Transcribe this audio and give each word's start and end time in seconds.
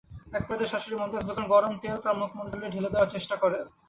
একপর্যায়ে 0.37 0.71
শাশুড়ি 0.71 0.95
মমতাজ 0.97 1.23
বেগম 1.27 1.45
গরম 1.53 1.73
তেল 1.81 1.97
তাঁর 2.03 2.19
মুখমণ্ডলে 2.21 2.67
ঢেলে 2.73 2.89
দেওয়ার 2.93 3.11
চেষ্টা 3.15 3.35
করেন। 3.43 3.65